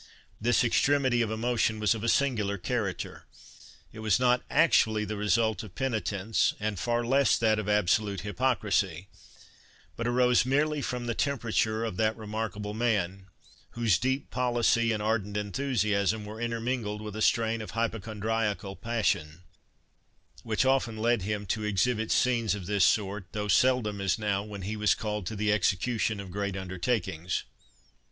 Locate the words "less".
7.05-7.37